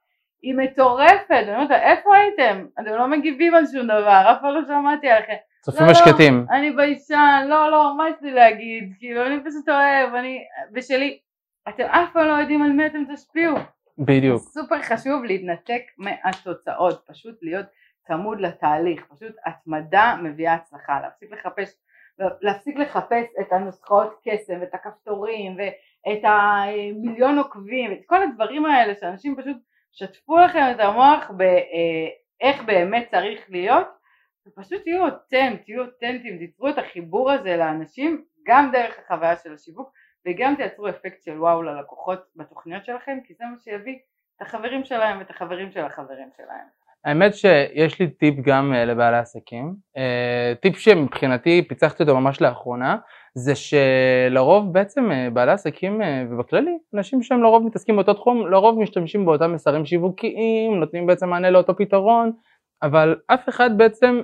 [0.42, 2.66] היא מטורפת, אני אומרת איפה הייתם?
[2.80, 5.34] אתם לא מגיבים על שום דבר, אף פעם לא שמעתי עליכם.
[5.60, 6.46] צופים לא, ושקטים.
[6.50, 8.92] לא, אני ביישן, לא, לא, מה יש לי להגיד?
[8.98, 10.38] כאילו, אני פשוט אוהב, אני,
[10.72, 11.18] בשלי,
[11.68, 13.56] אתם אף פעם לא יודעים על מי אתם תשפיעו.
[13.98, 14.42] בדיוק.
[14.42, 17.66] סופר חשוב להתנתק מהתוצאות, פשוט להיות
[18.06, 21.76] צמוד לתהליך, פשוט התמדה מביאה הצלחה, להפסיק לחפש,
[22.18, 29.36] להפסיק לחפש את הנוסחאות קסם ואת הכפתורים ואת המיליון עוקבים, את כל הדברים האלה שאנשים
[29.36, 29.56] פשוט
[29.92, 33.97] שתפו לכם את המוח באיך באמת צריך להיות
[34.48, 39.92] ופשוט תהיו אותם, תהיו אותנטיים, תיצרו את החיבור הזה לאנשים גם דרך החוויה של השיווק
[40.26, 43.98] וגם תייצרו אפקט של וואו ללקוחות בתוכניות שלכם כי זה מה שיביא
[44.36, 46.66] את החברים שלהם ואת החברים של החברים שלהם.
[47.04, 52.96] האמת שיש לי טיפ גם אה, לבעלי עסקים, אה, טיפ שמבחינתי פיצחתי אותו ממש לאחרונה,
[53.34, 59.24] זה שלרוב בעצם אה, בעלי עסקים ובכללי, אנשים שהם לרוב מתעסקים באותו תחום, לרוב משתמשים
[59.24, 62.32] באותם מסרים שיווקיים, נותנים בעצם מענה לאותו פתרון,
[62.82, 64.20] אבל אף אחד בעצם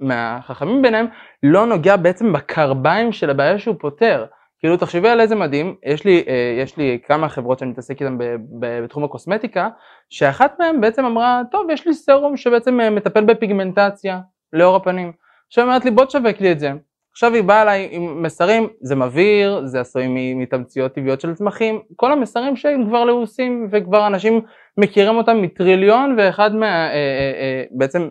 [0.00, 1.06] מהחכמים ביניהם
[1.42, 4.26] לא נוגע בעצם בקרביים של הבעיה שהוא פותר.
[4.58, 8.16] כאילו תחשבי על איזה מדהים, יש לי, אה, יש לי כמה חברות שאני מתעסק איתן
[8.60, 9.68] בתחום הקוסמטיקה,
[10.10, 14.20] שאחת מהן בעצם אמרה, טוב יש לי סרום שבעצם אה, מטפל בפיגמנטציה
[14.52, 15.12] לאור הפנים.
[15.46, 16.72] עכשיו היא אומרת לי בוא תשווק לי את זה.
[17.12, 22.12] עכשיו היא באה אליי עם מסרים, זה מבהיר, זה עשוי מתמציות טבעיות של צמחים, כל
[22.12, 24.40] המסרים שהם כבר לעוסים וכבר אנשים
[24.76, 26.88] מכירים אותם מטריליון ואחד מה...
[26.92, 28.08] אה, בעצם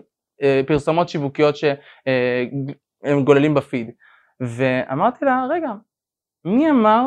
[0.67, 3.91] פרסומות שיווקיות שהם גוללים בפיד.
[4.39, 5.71] ואמרתי לה, רגע,
[6.45, 7.03] מי אמר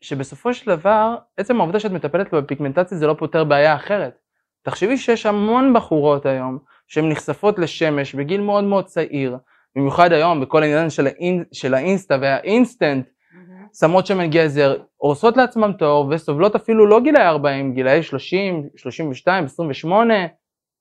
[0.00, 4.18] שבסופו של דבר עצם העובדה שאת מטפלת בפיגמנטציה זה לא פותר בעיה אחרת.
[4.62, 6.58] תחשבי שיש המון בחורות היום
[6.88, 9.36] שהן נחשפות לשמש בגיל מאוד מאוד צעיר,
[9.76, 11.44] במיוחד היום בכל העניין של, האינ...
[11.52, 13.78] של האינסטה והאינסטנט, mm-hmm.
[13.80, 19.44] שמות שמן גזר, הורסות לעצמם את האור וסובלות אפילו לא גילאי 40, גילאי 30, 32,
[19.44, 20.14] 28,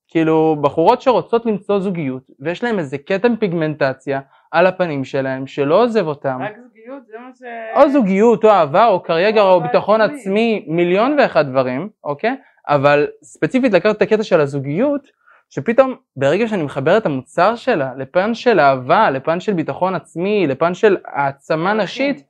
[0.07, 4.19] כאילו בחורות שרוצות למצוא זוגיות ויש להן איזה כתם פיגמנטציה
[4.51, 6.39] על הפנים שלהם שלא עוזב אותם.
[6.41, 7.41] רק זוגיות זה מה ש...
[7.75, 12.35] או זוגיות או אהבה או קרייגר או ביטחון עצמי, מיליון ואחד דברים, אוקיי?
[12.69, 15.01] אבל ספציפית לקחת את הקטע של הזוגיות,
[15.49, 20.73] שפתאום ברגע שאני מחבר את המוצר שלה לפן של אהבה, לפן של ביטחון עצמי, לפן
[20.73, 22.23] של העצמה נשית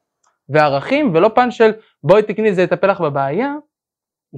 [0.50, 1.72] וערכים, ולא פן של
[2.04, 3.54] בואי תקני זה יטפל לך בבעיה,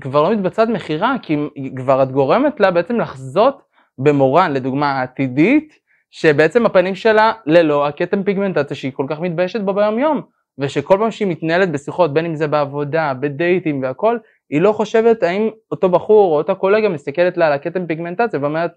[0.02, 1.38] כבר לא מתבצעת מכירה, כי
[1.76, 3.62] כבר את גורמת לה בעצם לחזות
[3.98, 5.80] במורן, לדוגמה העתידית,
[6.12, 10.22] שבעצם הפנים שלה ללא הכתם פיגמנטציה שהיא כל כך מתביישת בו ביום יום,
[10.58, 14.18] ושכל פעם שהיא מתנהלת בשיחות, בין אם זה בעבודה, בדייטים והכל,
[14.50, 18.72] היא לא חושבת האם אותו בחור או אותה קולגה מסתכלת לה על הכתם פיגמנטציה ואומרת,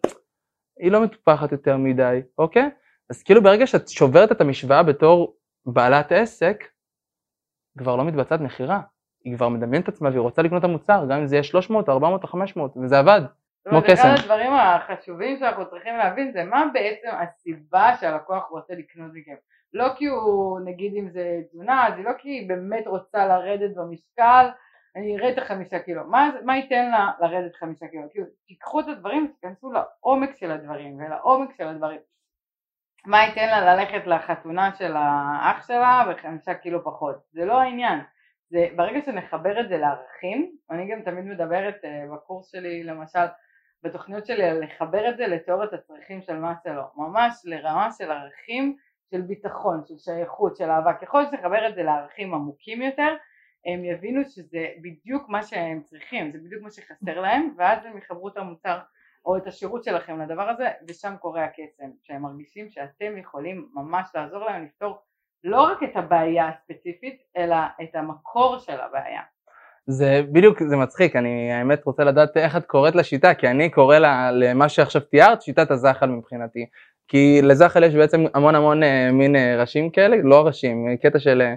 [0.80, 2.70] היא לא מטופחת יותר מדי, אוקיי?
[3.10, 6.64] אז כאילו ברגע שאת שוברת את המשוואה בתור בעלת עסק,
[7.78, 8.80] כבר לא מתבצעת מכירה.
[9.24, 11.88] היא כבר מדמיינת את עצמה והיא רוצה לקנות את המוצר, גם אם זה יהיה 300,
[11.88, 13.20] 400 או 500, וזה עבד.
[13.68, 14.08] כמו קסם.
[14.08, 19.34] אחד הדברים החשובים שאנחנו צריכים להבין זה מה בעצם הסיבה שהלקוח רוצה לקנות מכם.
[19.74, 24.46] לא כי הוא, נגיד אם זה תזונה, זה לא כי היא באמת רוצה לרדת במשקל,
[24.96, 26.04] אני אראה את החמישה קילו.
[26.06, 28.02] מה, מה ייתן לה לרדת חמישה קילו?
[28.10, 32.00] כאילו, תיקחו את הדברים, תיכנסו לעומק של הדברים ולעומק של הדברים.
[33.06, 37.16] מה ייתן לה ללכת לחתונה של האח שלה וחמישה קילו פחות?
[37.32, 38.00] זה לא העניין.
[38.50, 43.26] זה ברגע שנחבר את זה לערכים, אני גם תמיד מדברת uh, בקורס שלי למשל
[43.82, 48.76] בתוכניות שלי לחבר את זה לתיאוריית הצרכים של מאסלו, ממש לרמה של ערכים
[49.10, 53.16] של ביטחון, של שייכות, של אהבה, ככל שנחבר את זה לערכים עמוקים יותר
[53.66, 58.28] הם יבינו שזה בדיוק מה שהם צריכים, זה בדיוק מה שחסר להם ואז הם יחברו
[58.28, 58.78] את המוצר
[59.24, 64.44] או את השירות שלכם לדבר הזה ושם קורה הקסם, שהם מרגישים שאתם יכולים ממש לעזור
[64.44, 65.02] להם לפתור
[65.44, 69.22] לא רק את הבעיה הספציפית אלא את המקור של הבעיה.
[69.86, 73.98] זה בדיוק, זה מצחיק, אני האמת רוצה לדעת איך את קוראת לשיטה, כי אני קורא
[73.98, 76.66] לה, למה שעכשיו תיארת שיטת הזחל מבחינתי.
[77.08, 81.42] כי לזחל יש בעצם המון המון אה, מין אה, ראשים כאלה, לא ראשים, קטע של,
[81.42, 81.54] אה,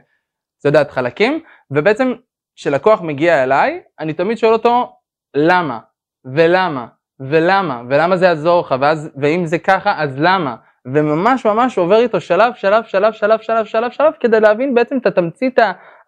[0.59, 1.39] את יודעת, חלקים,
[1.71, 2.13] ובעצם
[2.55, 4.95] כשלקוח מגיע אליי, אני תמיד שואל אותו
[5.35, 5.79] למה,
[6.25, 6.87] ולמה,
[7.19, 10.55] ולמה, ולמה זה יעזור לך, ואז, ואם זה ככה, אז למה?
[10.85, 15.05] וממש ממש עובר איתו שלב, שלב, שלב, שלב, שלב, שלב, שלב, כדי להבין בעצם את
[15.05, 15.59] התמצית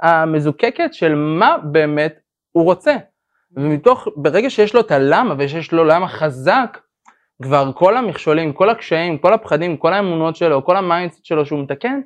[0.02, 2.20] המזוקקת של מה באמת
[2.52, 2.96] הוא רוצה.
[3.58, 6.80] ומתוך, ברגע שיש לו את הלמה ושיש לו למה חזק,
[7.44, 11.64] כבר כל המכשולים, כל הקשיים, כל הפחדים, כל האמונות שלו, כל ה mindset שלו שהוא
[11.64, 12.02] מתקן,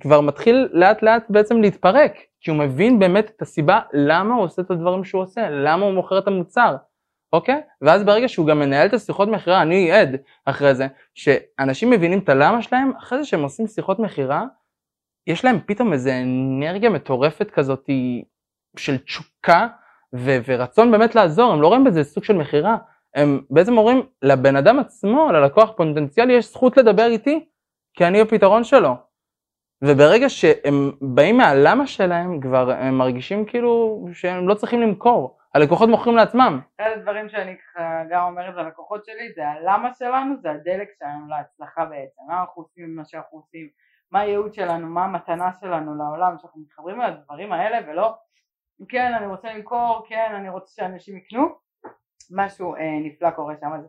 [0.00, 4.62] כבר מתחיל לאט לאט בעצם להתפרק, כי הוא מבין באמת את הסיבה למה הוא עושה
[4.62, 6.76] את הדברים שהוא עושה, למה הוא מוכר את המוצר,
[7.32, 7.60] אוקיי?
[7.82, 12.28] ואז ברגע שהוא גם מנהל את השיחות מכירה, אני עד אחרי זה, שאנשים מבינים את
[12.28, 14.44] הלמה שלהם, אחרי זה שהם עושים שיחות מכירה,
[15.26, 17.90] יש להם פתאום איזה אנרגיה מטורפת כזאת
[18.76, 19.68] של תשוקה
[20.14, 22.76] ו- ורצון באמת לעזור, הם לא רואים בזה סוג של מכירה,
[23.14, 27.46] הם בעצם אומרים לבן אדם עצמו, ללקוח פוטנציאלי, יש זכות לדבר איתי,
[27.94, 28.94] כי אני הפתרון שלו.
[29.84, 35.37] וברגע שהם באים מהלמה שלהם, כבר הם מרגישים כאילו שהם לא צריכים למכור.
[35.54, 36.60] הלקוחות מוכרים לעצמם.
[36.80, 41.84] אחד הדברים שאני ככה גם אומרת ללקוחות שלי זה הלמה שלנו, זה הדלק שלנו להצלחה
[41.84, 42.22] בעצם.
[42.28, 43.68] מה אנחנו עושים עם מה שאנחנו עושים,
[44.10, 48.14] מה הייעוד שלנו, מה המתנה שלנו לעולם, שאנחנו מתחברים על הדברים האלה ולא
[48.88, 51.48] כן אני רוצה למכור, כן אני רוצה שאנשים יקנו,
[52.30, 53.72] משהו אה, נפלא קורה שם.
[53.72, 53.80] אז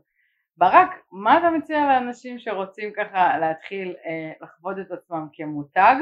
[0.58, 5.96] ברק, מה אתה מציע לאנשים שרוצים ככה להתחיל אה, לחוות את עצמם כמותג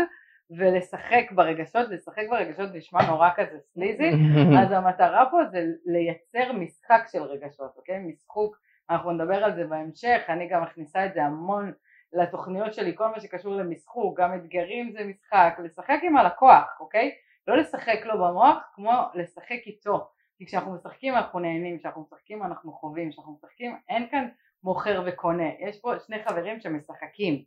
[0.50, 4.12] ולשחק ברגשות, לשחק ברגשות נשמע נורא כזה סליזי,
[4.62, 8.00] אז המטרה פה זה לייצר משחק של רגשות, אוקיי?
[8.00, 8.58] משחוק,
[8.90, 11.72] אנחנו נדבר על זה בהמשך, אני גם מכניסה את זה המון
[12.14, 17.12] לתוכניות שלי, כל מה שקשור למשחוק, גם אתגרים זה משחק, לשחק עם הלקוח, אוקיי?
[17.48, 22.72] לא לשחק לו במוח כמו לשחק איתו, כי כשאנחנו משחקים אנחנו נהנים, כשאנחנו משחקים אנחנו
[22.72, 24.28] חווים, כשאנחנו משחקים אין כאן
[24.64, 27.44] מוכר וקונה, יש פה שני חברים שמשחקים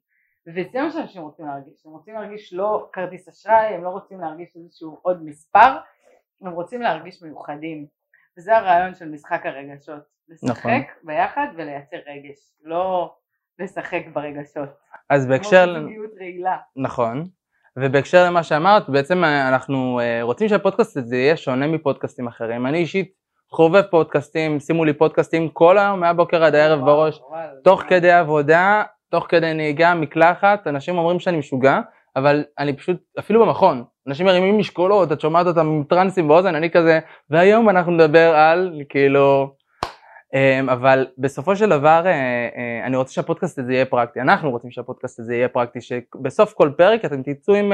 [0.46, 4.56] וזה מה שאנשים רוצים להרגיש, הם רוצים להרגיש לא כרטיס אשראי, הם לא רוצים להרגיש
[4.56, 5.76] איזשהו עוד מספר,
[6.42, 7.86] הם רוצים להרגיש מיוחדים
[8.38, 10.72] וזה הרעיון של משחק הרגשות, לשחק נכון.
[11.02, 13.14] ביחד ולייצר רגש, לא
[13.58, 14.68] לשחק ברגשות.
[15.10, 15.74] אז בהקשר...
[15.74, 16.56] כמו זוגיות רעילה.
[16.76, 17.28] נכון.
[17.76, 22.66] ובהקשר למה שאמרת, בעצם אנחנו אה, רוצים שהפודקאסט הזה יהיה שונה מפודקאסטים אחרים.
[22.66, 23.12] אני אישית
[23.50, 27.22] חובב פודקאסטים, שימו לי פודקאסטים כל היום, מהבוקר עד הערב בראש,
[27.64, 31.80] תוך כדי עבודה, תוך כדי נהיגה, מקלחת, אנשים אומרים שאני משוגע,
[32.16, 36.70] אבל אני פשוט, אפילו במכון, אנשים מרימים משקולות, את שומעת אותם עם טרנסים באוזן, אני
[36.70, 39.54] כזה, והיום אנחנו נדבר על, כאילו,
[40.34, 44.70] אמ, אבל בסופו של דבר אה, אה, אני רוצה שהפודקאסט הזה יהיה פרקטי, אנחנו רוצים
[44.70, 47.72] שהפודקאסט הזה יהיה פרקטי, שבסוף כל פרק אתם תצאו עם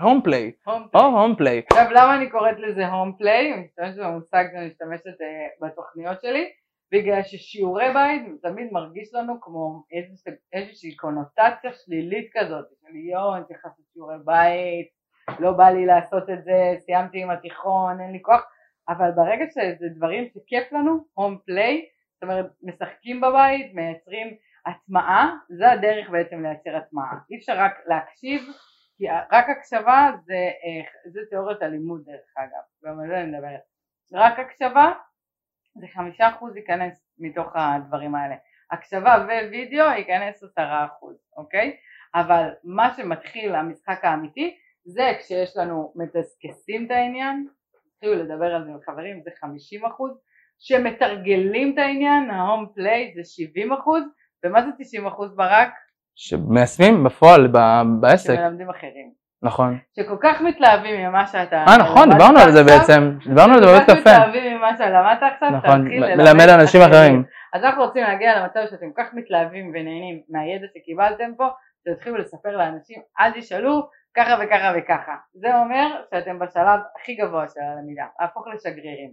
[0.00, 0.50] home play,
[0.94, 1.62] או home play.
[1.70, 3.52] עכשיו למה אני קוראת לזה home play?
[3.52, 6.44] אני משתמשת במושג שאני משתמשת אה, בתוכניות שלי,
[6.92, 9.84] בגלל ששיעורי בית תמיד מרגיש לנו כמו
[10.52, 14.88] איזושהי קונוטציה שלילית כזאת, של יואו אני צריך לעשות שיעורי בית,
[15.40, 18.42] לא בא לי לעשות את זה, סיימתי עם התיכון, אין לי כוח
[18.88, 25.70] אבל ברגע שזה דברים שכיף לנו, home play, זאת אומרת משחקים בבית, מייצרים הטמעה, זה
[25.70, 27.18] הדרך בעצם לייצר הטמעה.
[27.30, 28.42] אי אפשר רק להקשיב,
[28.98, 33.60] כי רק הקשבה זה, אה, זה תיאוריית הלימוד דרך אגב, גם על זה אני מדברת.
[34.12, 34.92] רק הקשבה
[35.74, 38.34] זה חמישה אחוז ייכנס מתוך הדברים האלה.
[38.70, 41.76] הקשבה ווידאו ייכנס עשרה אחוז, אוקיי?
[42.14, 47.46] אבל מה שמתחיל המשחק האמיתי זה כשיש לנו מתזכסים את העניין,
[47.92, 50.18] התחילו לדבר על זה עם חברים זה 50 אחוז,
[50.58, 54.04] שמתרגלים את העניין, ההום פליי זה 70 אחוז,
[54.44, 55.72] ומה זה 90 אחוז ברק?
[56.14, 57.52] שמיישמים בפועל
[58.00, 58.34] בעסק.
[58.34, 59.21] שמלמדים אחרים.
[59.42, 59.78] נכון.
[59.96, 61.64] שכל כך מתלהבים ממה שאתה...
[61.68, 63.94] אה נכון, דיברנו על זה בעצם, דיברנו על זה בבית קפה.
[63.94, 67.24] כל כך מתלהבים ממה שלמדת עכשיו, נכון, מלמד אנשים אחרים.
[67.52, 71.48] אז אנחנו רוצים להגיע למצב שאתם כל כך מתלהבים ונהנים מהידע שקיבלתם פה,
[71.80, 75.16] שתתחילו לספר לאנשים, אל תשאלו, ככה וככה וככה.
[75.34, 79.10] זה אומר שאתם בשלב הכי גבוה של הלמידה, להפוך לשגרירים.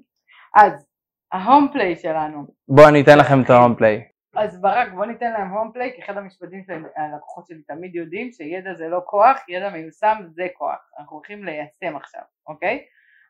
[0.56, 0.88] אז
[1.32, 2.46] ההום פליי שלנו.
[2.68, 4.04] בואו אני אתן לכם את ההום פליי.
[4.40, 8.74] אז ברק בוא ניתן להם הום פליי כי אחד המשפטים שהלקוחות שלי תמיד יודעים שידע
[8.74, 10.92] זה לא כוח, ידע מיושם זה כוח.
[11.00, 12.84] אנחנו הולכים ליישם עכשיו, אוקיי?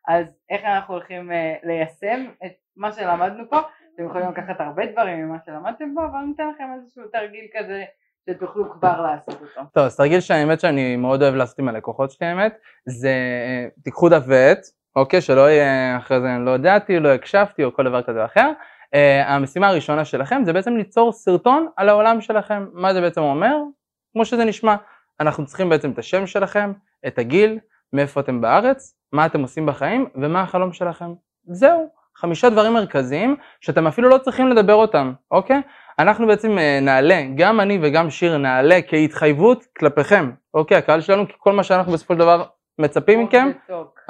[0.08, 1.34] אז איך אנחנו הולכים uh,
[1.68, 3.60] ליישם את מה שלמדנו פה?
[3.96, 7.84] אתם יכולים לקחת הרבה דברים ממה שלמדתם פה, אבל אני אתן לכם איזשהו תרגיל כזה
[8.30, 9.62] שתוכלו כבר לעשות אותו.
[9.74, 13.14] טוב, אז תרגיל שהאמת שאני מאוד אוהב לעשות עם הלקוחות שלי האמת, זה
[13.84, 14.60] תיקחו דף ועט,
[14.96, 18.52] אוקיי, שלא יהיה אחרי זה לא ידעתי, לא הקשבתי או כל דבר כזה או אחר.
[18.96, 22.66] Uh, המשימה הראשונה שלכם זה בעצם ליצור סרטון על העולם שלכם.
[22.74, 23.56] מה זה בעצם אומר?
[24.14, 24.76] כמו שזה נשמע,
[25.20, 26.72] אנחנו צריכים בעצם את השם שלכם,
[27.08, 27.60] את הגיל,
[27.94, 31.14] מאיפה אתם בארץ, מה אתם עושים בחיים ומה החלום שלכם.
[31.46, 35.62] זהו, חמישה דברים מרכזיים שאתם אפילו לא צריכים לדבר אותם, אוקיי?
[36.00, 41.34] אנחנו בעצם אה, נעלה, גם אני וגם שיר נעלה כהתחייבות כלפיכם, אוקיי, הקהל שלנו, כי
[41.38, 42.44] כל מה שאנחנו בסופו של דבר
[42.80, 43.52] מצפים מכם,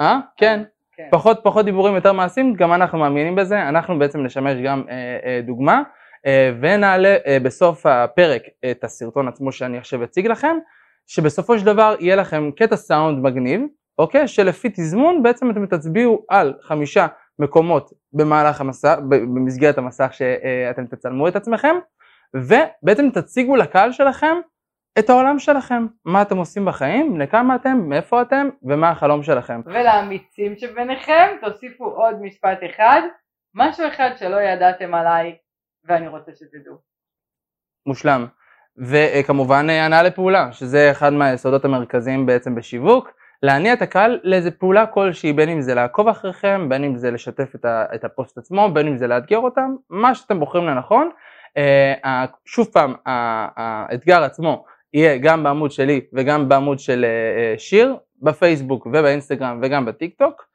[0.00, 0.18] אה?
[0.36, 0.62] כן,
[1.00, 1.08] כן.
[1.10, 5.40] פחות פחות דיבורים יותר מעשים, גם אנחנו מאמינים בזה, אנחנו בעצם נשמש גם אה, אה,
[5.42, 5.82] דוגמה,
[6.26, 10.56] אה, ונעלה אה, בסוף הפרק את הסרטון עצמו שאני עכשיו אציג לכם,
[11.06, 13.60] שבסופו של דבר יהיה לכם קטע סאונד מגניב,
[13.98, 17.06] אוקיי, שלפי תזמון בעצם אתם תצביעו על חמישה
[17.38, 21.74] מקומות במהלך המסך, במסגרת המסך שאתם תצלמו את עצמכם
[22.34, 24.36] ובעצם תציגו לקהל שלכם
[24.98, 29.60] את העולם שלכם, מה אתם עושים בחיים, לכמה אתם, מאיפה אתם ומה החלום שלכם.
[29.66, 33.02] ולאמיצים שביניכם תוסיפו עוד משפט אחד,
[33.54, 35.36] משהו אחד שלא ידעתם עליי
[35.84, 36.76] ואני רוצה שתדעו.
[37.86, 38.26] מושלם.
[38.78, 43.10] וכמובן הנעה לפעולה, שזה אחד מהיסודות המרכזיים בעצם בשיווק,
[43.42, 47.52] להניע את הקהל לאיזה פעולה כלשהי, בין אם זה לעקוב אחריכם, בין אם זה לשתף
[47.94, 51.10] את הפוסט עצמו, בין אם זה לאתגר אותם, מה שאתם בוחרים לנכון.
[51.56, 58.86] אה, שוב פעם, האתגר עצמו יהיה גם בעמוד שלי וגם בעמוד של אה, שיר, בפייסבוק
[58.86, 60.50] ובאינסטגרם וגם בטיק טוק.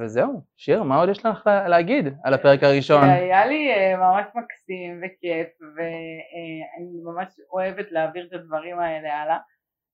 [0.00, 3.04] וזהו, שיר, מה עוד יש לך להגיד על הפרק הראשון?
[3.04, 9.38] היה לי אה, ממש מקסים וכיף ואני ממש אוהבת להעביר את הדברים האלה הלאה.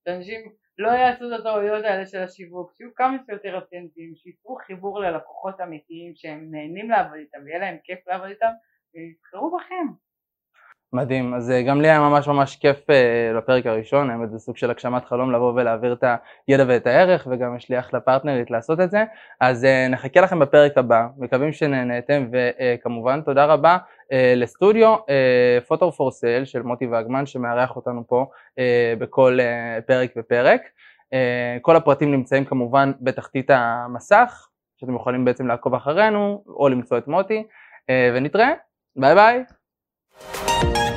[0.04, 0.40] שאנשים
[0.78, 6.12] לא יעשו את הטעויות האלה של השיווק, שיהיו כמה שיותר אותנטיים, שייצרו חיבור ללקוחות אמיתיים
[6.14, 8.50] שהם נהנים לעבוד איתם ויהיה להם כיף לעבוד איתם
[8.94, 9.86] ויבחרו בכם.
[10.94, 14.57] מדהים, אז אה, גם לי היה ממש ממש כיף uh, בפרק הראשון, האמת זה סוג
[14.57, 16.05] של הגשמת חלום לבוא ולהעביר את
[16.48, 19.05] הידע ואת הערך וגם יש לי אחלה פרטנרית לעשות את זה,
[19.40, 23.78] אז uh, נחכה לכם בפרק הבא, מקווים שנהנתם וכמובן תודה רבה
[24.37, 24.96] לסטודיו
[25.66, 28.26] פוטו פור סייל של מוטי וגמן שמארח אותנו פה
[28.98, 29.38] בכל
[29.87, 30.61] פרק ופרק,
[31.62, 37.42] כל הפרטים נמצאים כמובן בתחתית המסך, שאתם יכולים בעצם לעקוב אחרינו או למצוא את מוטי.
[38.14, 38.52] ונתראה,
[38.96, 39.44] ביי ביי
[40.30, 40.91] Thank you